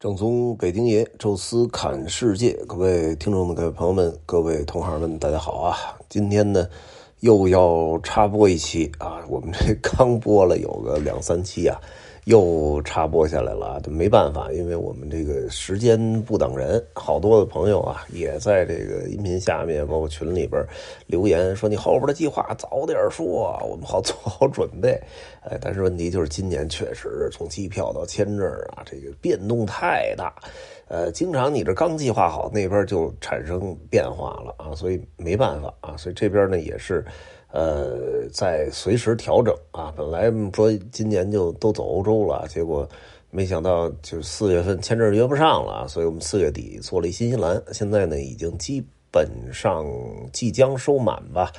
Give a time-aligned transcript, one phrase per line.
[0.00, 5.76] 正宗北京爷，宙斯侃世界，各位听众的、各位朋友们、各位同行们，大家好啊！
[6.08, 6.66] 今天呢，
[7.18, 11.78] 又要插播一期啊，我们这刚播了有个两三期啊。
[12.30, 20.64] 又插播下来了，没办法，因为我们这个时间不等人，好多的朋友啊，也在这个音频下面，包括群里边
[21.08, 24.90] 留言说：“你后边的计划早点说，我们好做好准备。
[25.42, 30.32] ”哎，但是问题就是今年确实从机票到签证啊，这个变动太大，
[30.86, 37.04] 呃，经常你这刚计划好，那边就产生变化了啊，所以没办法啊，所以这边呢也是。
[37.52, 39.92] 呃，在随时调整啊！
[39.96, 42.88] 本来说今年就都走欧洲了，结果
[43.30, 48.80] 没想到就四月份签证约不上了，所以我们四月底做了一新西兰，现在呢已经基
[49.12, 49.86] 本上
[50.32, 51.50] 即将收满吧。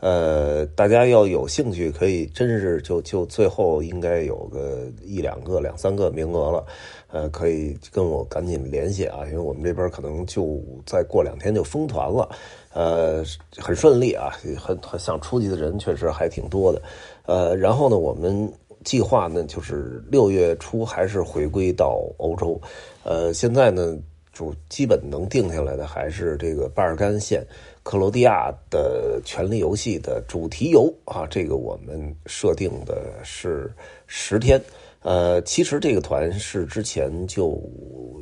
[0.00, 6.64] 呃，大家要有兴趣，可以真是就就最后应该有个一两个、两三个名额了。
[7.10, 12.28] 呃，可以跟我赶紧联系啊，因为我们这边可能就再过两天就封团了。
[12.72, 13.24] 呃，
[13.56, 16.80] 很顺利啊，很很想出去的人确实还挺多的。
[17.26, 18.52] 呃，然后呢，我们
[18.84, 22.60] 计划呢就是六月初还是回归到欧洲。
[23.02, 23.98] 呃，现在呢
[24.38, 27.44] 就基本能定下来的还是这个巴尔干线
[27.82, 33.68] 克罗地亚的权力游戏的主题游啊，这个我们设定的是
[34.06, 34.62] 十天。
[35.00, 37.60] 呃，其实这个团是之前就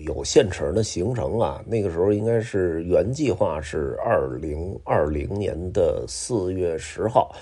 [0.06, 1.62] 有现成的行程啊。
[1.66, 7.34] 那个时候应该是原计划是二零二零年的四月十号，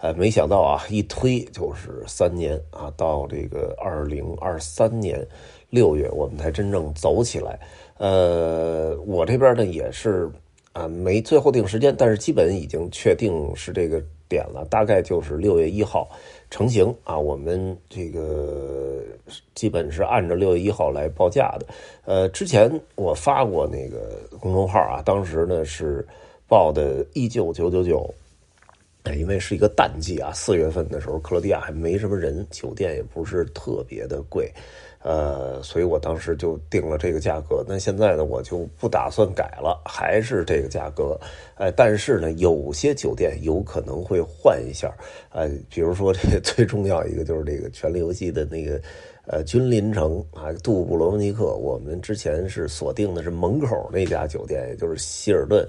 [0.00, 5.26] 呃，没想到啊，一推就是三年啊，到这个二零二三年
[5.68, 7.58] 六月我们才真正走起来。
[7.98, 10.30] 呃，我这边呢也是
[10.72, 16.08] 啊，没最后定时间，但是基本已经确定是这个点了，大概就是六月一号。
[16.50, 17.16] 成型啊！
[17.16, 19.04] 我们这个
[19.54, 21.66] 基本是按照六月一号来报价的。
[22.04, 26.04] 呃，之前我发过那个公众号啊，当时呢是
[26.48, 28.12] 报的一九九九九，
[29.16, 34.52] 因为是一个淡季啊，四月份的时候克罗地亚还没什么人，酒店也不是特别的贵。
[35.02, 37.64] 呃，所以我当时就定了这个价格。
[37.66, 41.18] 那现在呢，我就不打算改了，还是这个价格。
[41.56, 44.94] 呃，但是呢，有些酒店有可能会换一下。
[45.30, 48.80] 呃，比如说这最重要一个就是这个《权力游戏》的那个。
[49.32, 55.64] 呃，君临城啊，杜布罗夫尼克，我们之前是锁定的是门口那家酒店，也就是希尔顿，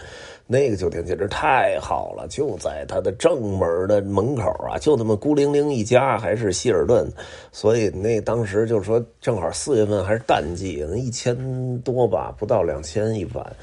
[0.47, 7.07] 那个酒店简直太好了，就在它的正门的门口啊，就那么孤零零一家，还是希尔顿，
[7.51, 13.55] 所以那当时就是说，正好四月份还是淡季，一千多吧，不到两千一晚，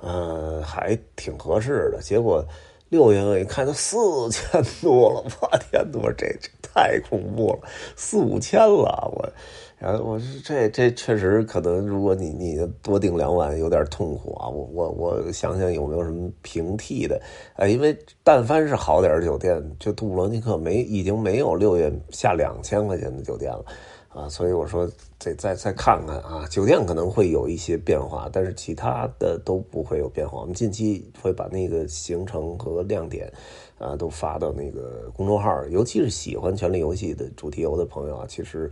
[0.00, 2.00] 呃，还挺合适的。
[2.02, 2.44] 结果
[2.88, 3.96] 六月份一看，都四
[4.30, 6.48] 千多了，我天，多这这。
[6.74, 9.24] 太恐怖了，四五千了，我，
[9.78, 17.22] 然后我说这这确实可能，如果你你多订两晚有点痛苦啊，我我我想想有没有什么平替的，
[17.54, 23.64] 呃，因为但凡是好点酒店，就杜布罗尼克没已经没有六月下两千块钱的酒店了。
[24.14, 24.88] 啊，所以我说
[25.18, 30.40] 再再再看看啊，酒店可能会有一些变化，但是其他的都不会有变化。
[30.40, 33.32] 我们近期会把那个行程和亮点
[33.76, 38.70] 啊都发到那个公众号，尤其是喜欢《权力游戏》的主题游的朋友啊，其实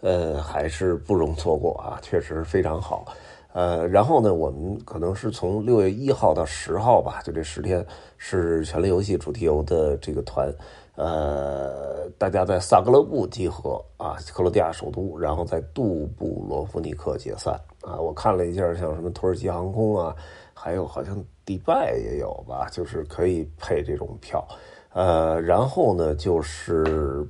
[0.00, 3.06] 呃还是不容错过啊，确实非常好。
[3.52, 7.84] 呃，然后呢，我们可能是从六月一号到十号吧，就这十天
[8.16, 10.52] 是《权力游戏》主题游的这个团。
[10.96, 17.98] 呃，大家在萨格勒布集合啊，克罗地亚首都，然后在杜布罗夫尼克解散啊。
[17.98, 20.14] 我看了一下，像什么土耳其航空啊，
[20.52, 24.46] 还有好像迪拜也有吧，就是可以配这种票。
[24.92, 27.26] 呃，然后呢，就是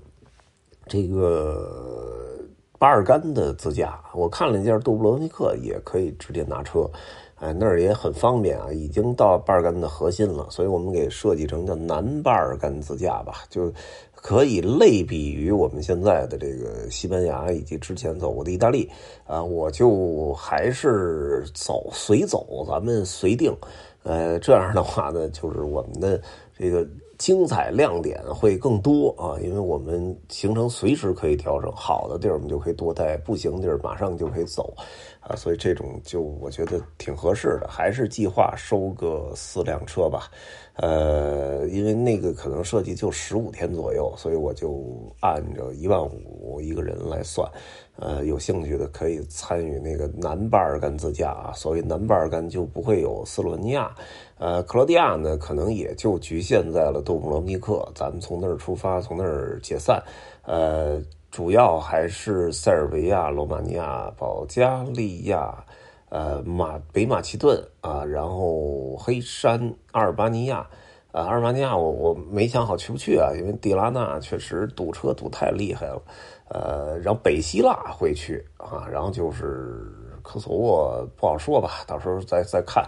[0.87, 2.39] 这个
[2.79, 6.91] 巴尔干的自驾，我看了一下，杜布罗夫尼克也可以直接拿车。
[7.41, 13.73] 哎，那儿也很方便啊，已经到巴尔干的核心了，所以我们给设计成叫南巴尔干自驾吧，就
[14.15, 18.89] 可以类比于我们现在的这个西班牙以及之前走过的意大利
[19.27, 19.43] 啊。
[19.43, 23.57] 我就还是走随走，咱们随定，
[24.03, 26.21] 呃，这样的话呢，就是我们的
[26.57, 26.87] 这个。
[27.21, 34.75] 精彩亮点会更多啊，因为我们行程随时可以调整，好的地儿我们就可以多待，不行地儿马上就可以走，
[35.21, 40.31] 啊，所以这种就我觉得挺合适的，还是计划收个四辆车吧，
[40.77, 44.83] 呃，因为那个可能设计就十五天左右，所以我就
[45.21, 47.47] 按照一万五一个人来算。
[47.97, 51.53] 呃，有兴趣的可以参与那个南巴尔干自驾啊。
[51.53, 53.95] 所谓南巴尔干就不会有斯洛文尼亚，
[54.41, 57.87] 呃，克罗地亚呢可能也就局限在了杜布罗尼克。
[57.95, 60.03] 咱们从那儿出发，从那儿解散。
[60.47, 60.99] 呃，
[61.31, 65.63] 主要还是塞尔维亚、罗马尼亚、保加利亚、
[66.09, 70.67] 呃马北马其顿啊，然后黑山、阿尔巴尼亚。
[71.13, 76.03] 啊，阿尔巴尼亚我我没想好去不去啊，因为蒂拉纳确实堵车堵太厉害了。
[76.49, 79.85] 呃，然后北希腊会去啊，然后就是
[80.23, 82.83] 科索沃不好说吧，到时候再再看。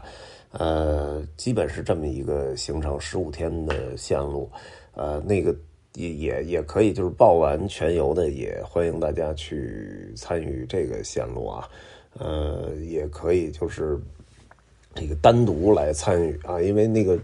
[0.52, 4.50] 呃，基本是这么一个行程，十五天的线路。
[4.94, 5.54] 呃，那个
[5.94, 11.69] 也也也可以，就是报完全游的，也欢迎大家去参与这个线路啊。
[12.19, 13.99] 呃，也可以就是
[14.94, 17.19] 这个单独来参与啊，因为那个。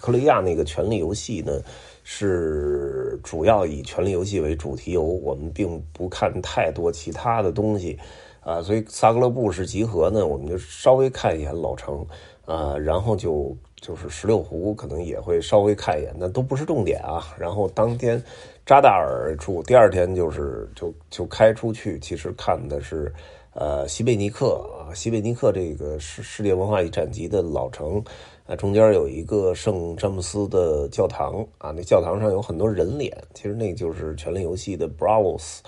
[0.00, 1.60] 克罗地亚那个权力游戏呢，
[2.02, 7.96] 是主要以权力游戏为主题游，我们并不看太多其他的东西，
[8.40, 12.04] 啊，所以萨格勒布是集合呢，我们就稍微看一眼老城，
[12.46, 17.34] 呃，然后就就是十六湖可能也会稍微看一眼，那都不是重点啊。
[17.38, 18.22] 然后当天
[18.66, 23.12] 扎达尔住，第二天就是就就开出去，其实看的是
[23.54, 28.02] 呃西贝尼克啊，西贝尼克这个世世界文化遗产级的老城。
[28.44, 35.58] 啊，中间有一个圣詹姆斯的教堂啊，那教堂上有很多人脸，其实那就是《权力游戏》的 Bravos，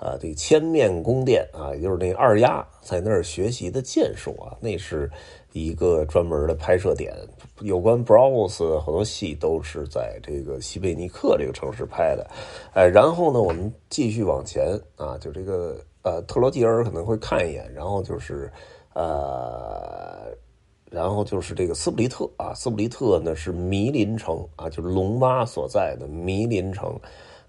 [0.00, 5.10] 啊，这千面宫殿啊，也就是那二丫在那儿学习的剑术啊，那是
[5.52, 7.14] 一个专门的拍摄点。
[7.60, 12.26] 有关 Bravos 很多戏都是在这个西贝尼克这个城市拍的。
[12.72, 18.50] 哎，然后呢，我们继续往前啊，就这个呃特罗吉尔可能会看一眼，然后就是
[18.94, 20.34] 呃。
[20.90, 26.98] 然后就是这个斯普利特啊，斯普利特呢是迷林城啊，就是龙妈所在的迷林城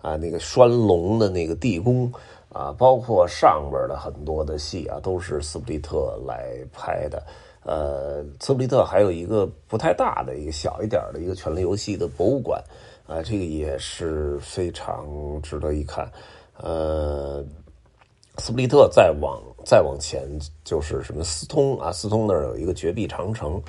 [0.02, 2.12] 啊，那个拴龙的那个地宫
[2.50, 7.24] 啊，包括上边的很多的戏啊，都是斯普利特来拍的。
[7.64, 12.62] 呃，斯普利特还有一个不太大的一个小一点的一个权力游戏的博物馆
[13.08, 15.08] 啊，这个也是非常
[15.42, 16.12] 值得一看。
[16.58, 17.44] 呃，
[18.38, 19.42] 斯普利特再往。
[19.64, 20.28] 再往前
[20.64, 23.62] 就是什么斯通啊，斯通那儿有一个绝壁长城，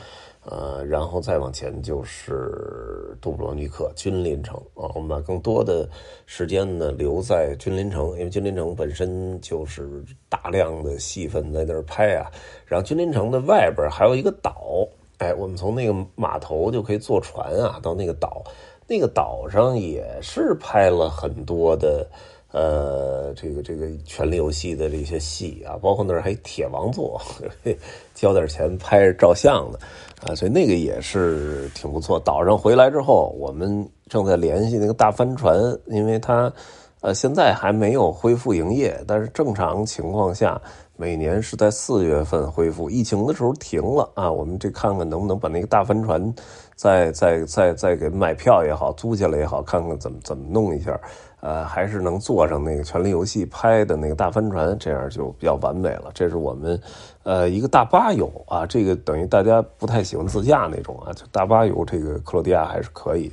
[0.44, 4.90] 呃，然后再往前就是杜布罗尼克君临城啊。
[4.94, 5.88] 我们把更多的
[6.26, 12.30] 时间呢留在君临城，因为君临城本身就是大量的戏份在那儿拍啊。
[12.66, 14.86] 然后君临城的外边还有一个岛，
[15.18, 18.42] 哎，我们从那个码头就可以坐船啊到那个岛，
[18.88, 22.04] 那个岛上也是拍了很多的。
[22.52, 27.20] 呃，这个这个权力游戏的这些戏啊，包括那儿还铁王座，
[28.14, 29.78] 交点钱拍照相的
[30.24, 32.20] 啊，所以那个也是挺不错。
[32.20, 36.52] 岛上回来之后，我们正在联系那个大帆船，因为它
[37.00, 40.60] 呃现在还没有恢复营业，但是正常情况下
[41.02, 42.88] 每年是在四月份恢复。
[42.88, 46.32] 疫情的时候停了啊，我们这看看能不能把那个大帆船
[46.76, 50.96] 再再再再给买票也好，租下来也好，看看怎么怎么弄一下。
[51.40, 56.08] 呃，还是能坐上那个《权力游戏》拍的那个大帆船，这样就比较完美了。
[56.14, 56.80] 这是我们，
[57.24, 63.28] 呃，一个大巴游啊，这个等于大家不太喜欢自驾那种啊，就大巴游这个克罗地亚还是可以。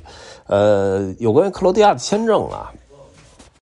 [0.48, 2.72] 呃，有关于克罗地亚的签证啊，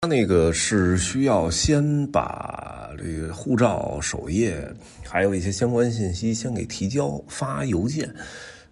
[0.02, 4.64] 他那个是需要先把这个护照首页
[5.04, 8.14] 还有一些相关信息先给提交发邮件，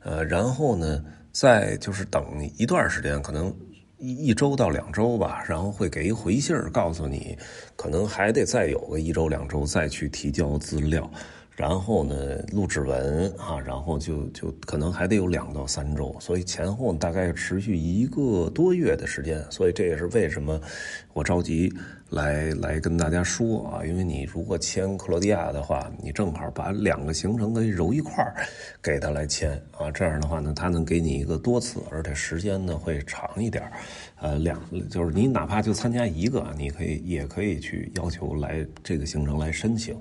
[0.04, 2.24] 呃，然后呢，再就是等
[2.60, 3.52] 一段时间，可能。
[3.98, 7.36] 一一周到两周吧，然后会给一回信儿，告诉你，
[7.78, 11.10] 可能还得再有个一周两周再去提交资料，
[11.56, 12.16] 然后呢
[12.52, 20.60] 录指纹啊，然后就就可能还得有两到三周，所以前后大概持续一个多月的时间，所以这也是为什么
[21.14, 21.74] 我着急。
[22.12, 28.36] 来来跟大家说啊，因为你如果签克罗地亚的话，你正好把两个行程给揉一块儿，
[28.82, 33.70] 给他来签啊，这样的话呢，他能给你一个多次，而且时间呢会长一点
[34.22, 39.98] 呃，两就是你哪怕就参加一个，你可以也可以去要求来这个行程来申请。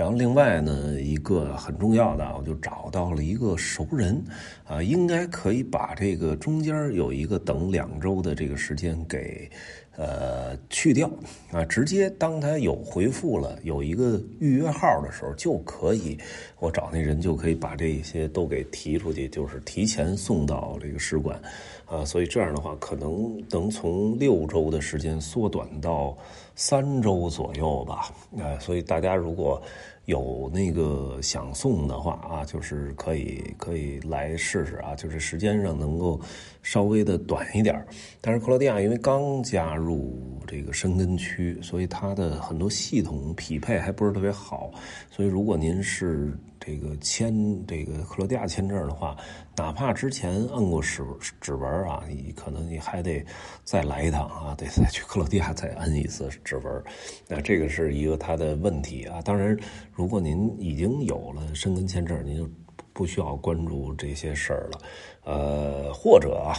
[0.00, 4.18] 然后另外呢，一个很重要的，我就找到了一个熟人
[4.66, 9.50] 啊，应该可以把这个中间有一个等两周的这个时间给。
[9.96, 11.10] 呃，去掉
[11.52, 16.16] 啊，直接当他有回复了，有一个预约号的时候，就可以，
[16.58, 21.38] 我找那人就可以把这些都给提出去，就是提前送到这个使馆，
[21.84, 26.16] 啊，所以这样的话，可能能从六周的时间缩短到
[26.60, 29.60] 三周左右吧，啊，所以大家如果。
[30.06, 36.20] 有那个想送的话啊，就是可以可以来试试啊，就是时间上能够
[36.62, 37.86] 稍微的短一点
[38.20, 44.72] 但是克罗地亚因为刚加入这个申根区，所以它的很多系统匹配还不是特别好。
[45.12, 49.16] 所以如果您是这个签这个克罗地亚签证的话，
[49.56, 51.02] 哪怕之前摁过指
[51.40, 53.24] 指纹啊，你可能你还得
[53.64, 56.84] 再来一趟啊，得再去克罗地亚再摁一次指纹。
[57.26, 59.22] 那这个是一个他的问题啊。
[59.22, 59.58] 当然，
[59.92, 62.48] 如果您已经有了申根签证，您就
[62.92, 64.80] 不需要关注这些事儿了。
[65.24, 66.54] 呃，或者啊。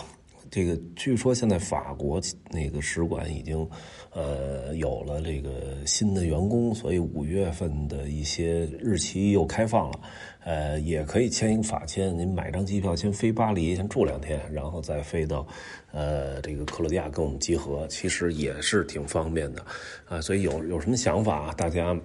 [0.51, 3.65] 这个据说现在法国那个使馆已经，
[4.11, 9.99] 呃，有了这个新的员工，所以五月份的一些日期又开放了，
[10.43, 15.47] 呃，也可以签一个法签，您买张机票先飞巴黎，先住两天，然后再飞到，
[15.93, 19.65] 呃，这个克罗地亚跟我们集合，其实也是挺方便的，
[20.09, 21.97] 啊，所以有有什么想法，大家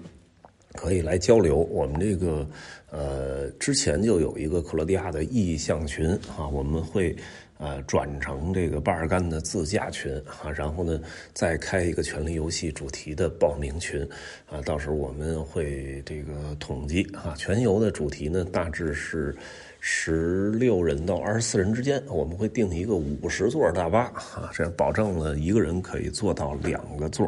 [0.75, 1.57] 可以来交流。
[1.57, 2.49] 我们这个，
[2.93, 7.17] 呃，之前就有一个克罗地亚的意向群啊，我们会。
[7.59, 11.01] 呃，转成这个巴尔干的自驾群啊，然后呢，
[11.33, 14.07] 再开一个权力游戏主题的报名群
[14.51, 19.35] 啊，到时候我们会这个统计啊，全游的主题呢大致是
[19.81, 27.27] 十六人到二十四人之间，我们会定一个五十座大巴啊，这样保证了一个人可以坐到两个座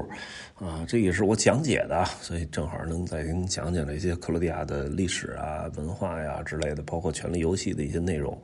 [0.56, 8.38] 啊，这也是我讲解的，所以正好能再给你讲讲这些克罗地亚的历史啊、文化呀之类的，包括权力游戏的一些内容。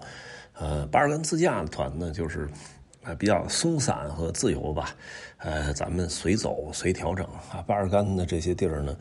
[0.57, 2.49] 呃，巴尔干自驾团呢，就是
[3.03, 4.95] 呃比较松散和自由吧，
[5.39, 7.61] 呃，咱们随走随调整啊。
[7.67, 8.97] 巴尔干的这些地儿呢，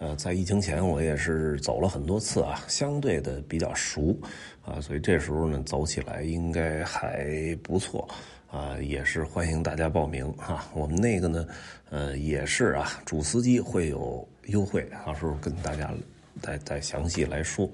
[0.00, 4.18] 呃，在疫情前我也是走了很多次啊，相对的比较熟
[4.64, 8.08] 啊，所以这时候呢，走起来应该还不错
[8.50, 10.66] 啊，也是欢迎大家报名哈。
[10.74, 11.46] 我们那个呢，
[11.88, 15.94] 呃，也是啊，主司机会有优惠，到时候跟大家
[16.42, 17.70] 再再详细来说。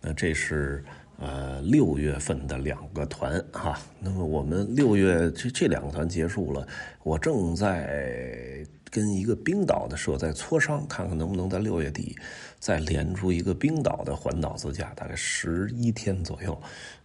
[0.00, 0.84] 那这是。
[1.22, 6.66] 呃，六月份的两个团哈，那么我们六月这这两个团结束了，
[7.04, 12.14] 我正在跟一个冰岛的社在磋商，看看能不能在六月底
[12.60, 16.52] 再连出一个冰岛的环岛自驾，大概十一天左右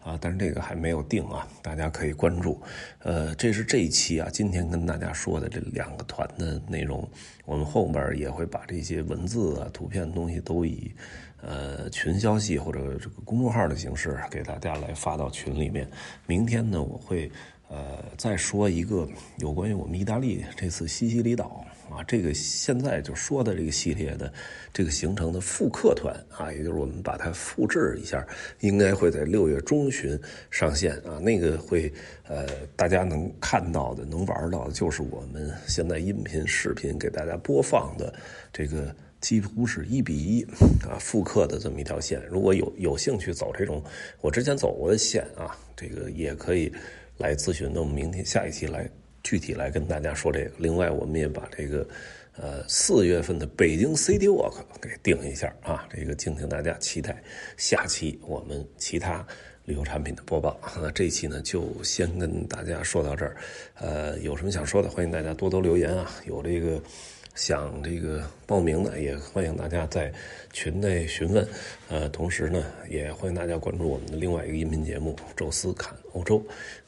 [0.03, 2.62] 啊，但是这个还没有定啊，大家可以关注。
[3.00, 7.10] 呃，这是这一期啊，今天跟大家说的这两个团的内容，
[7.46, 10.91] 我们后边也会把这些文字啊、图片东西都以。
[11.39, 15.88] 呃，群消息或者这个公众号的形式给大家来发到群里面。
[16.25, 17.32] 明天呢，我会
[17.70, 24.32] 呃再说一个有关于我们意大利这次西西里岛啊，这个现在就说的这个系列的
[24.74, 28.25] 这个行程的复刻团啊，也就是我们把它复制一下，
[28.60, 30.20] 应该会在六月中旬
[30.51, 31.20] 上线啊。
[31.20, 31.91] 那个会
[32.27, 38.13] 呃大家能看到的、能玩到的，就是我们现在音频、视频给大家播放的
[38.51, 38.96] 这个。
[39.20, 40.44] 几乎是一比一
[40.88, 43.84] 啊复刻的这么一条线，如果有有兴趣走这种
[44.22, 46.72] 我之前走过的线啊，这个也可以
[47.17, 47.67] 来咨询。
[47.74, 48.88] 那我们明天下一期来
[49.24, 50.52] 具体来跟大家说这个。
[50.58, 51.88] 另外，我们也把这个
[52.36, 57.22] 呃四月份的北京 City Walk 给定一下啊，这个敬请大家期待
[57.58, 59.26] 下期我们其他
[59.66, 60.60] 旅游产品的播报。
[60.82, 63.38] 那这一期呢就先跟大家说到这儿，
[63.76, 66.82] 呃，有什么想说的，欢迎大家多多留言啊，有这个。
[67.38, 70.12] 想这个报名的，也欢迎大家在
[70.51, 71.48] 群内询问。
[71.88, 76.39] 呃，同时呢，也欢迎大家关注我们的另外一个音频节目《宙斯侃欧洲》。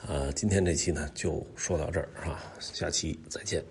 [0.08, 3.64] 呃，今天这期呢就说到这儿啊，下期再见。